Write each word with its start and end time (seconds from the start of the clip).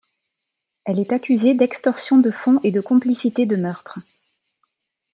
Elle 0.83 0.97
est 0.97 1.13
accusée 1.13 1.53
d'extorsion 1.53 2.17
de 2.17 2.31
fonds 2.31 2.59
et 2.63 2.71
de 2.71 2.81
complicité 2.81 3.45
de 3.45 3.55
meurtres. 3.55 3.99